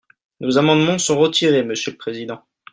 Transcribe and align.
Nos 0.39 0.57
amendements 0.57 0.97
sont 0.97 1.19
retirés, 1.19 1.61
monsieur 1.61 1.91
le 1.91 1.97
président. 1.99 2.43